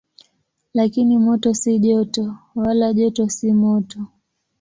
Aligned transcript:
Lakini 0.73 1.17
moto 1.17 1.53
si 1.53 1.79
joto, 1.79 2.37
wala 2.55 2.93
joto 2.93 3.23
si 3.29 3.47
moto. 3.53 3.99